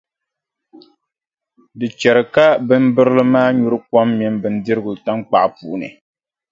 [1.77, 5.87] Di chɛri ka bimbirili maa nyuri kom mini bindirigu taŋkpaɣu puuni.